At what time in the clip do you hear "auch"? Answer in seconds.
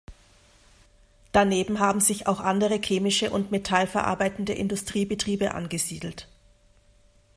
2.25-2.39